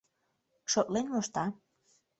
[0.71, 1.45] Шотлен мошта.